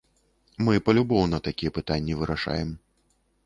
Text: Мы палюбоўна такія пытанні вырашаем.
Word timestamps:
Мы 0.67 0.79
палюбоўна 0.87 1.41
такія 1.49 1.75
пытанні 1.77 2.19
вырашаем. 2.23 2.77